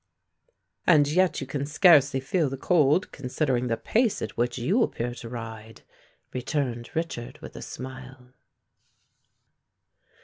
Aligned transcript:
"And 0.87 1.07
yet 1.07 1.41
you 1.41 1.45
can 1.45 1.67
scarcely 1.67 2.19
feel 2.19 2.49
the 2.49 2.57
cold, 2.57 3.11
considering 3.11 3.67
the 3.67 3.77
pace 3.77 4.19
at 4.23 4.35
which 4.35 4.57
you 4.57 4.81
appear 4.81 5.13
to 5.13 5.29
ride," 5.29 5.83
returned 6.33 6.89
Richard 6.95 7.37
with 7.37 7.55
a 7.55 7.61
smile. 7.61 8.33